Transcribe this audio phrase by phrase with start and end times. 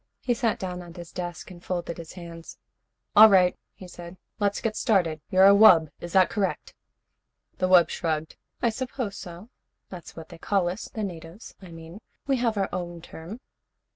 [0.23, 2.57] He sat down at his desk and folded his hands.
[3.15, 4.17] "All right," he said.
[4.39, 5.21] "Let's get started.
[5.29, 5.91] You're a wub?
[5.99, 6.73] Is that correct?"
[7.59, 8.35] The wub shrugged.
[8.63, 9.49] "I suppose so.
[9.89, 11.99] That's what they call us, the natives, I mean.
[12.25, 13.41] We have our own term."